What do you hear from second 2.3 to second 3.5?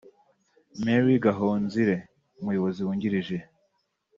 umuyobozi wungirije